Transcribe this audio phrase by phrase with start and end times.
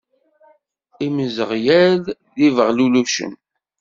[1.05, 3.33] Imzeɣyal d ibeɣlellucen.